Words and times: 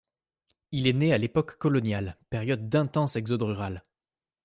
Il 0.71 0.87
est 0.87 0.93
né 0.93 1.13
à 1.13 1.19
l'époque 1.19 1.57
coloniale, 1.59 2.17
période 2.31 2.67
d'intense 2.67 3.15
exode 3.17 3.43
rural. 3.43 3.83